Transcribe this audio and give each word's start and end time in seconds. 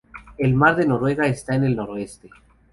El 0.39 0.55
Mar 0.55 0.75
de 0.77 0.87
Noruega 0.87 1.27
está 1.27 1.53
en 1.53 1.63
el 1.63 1.75
noroeste. 1.75 2.31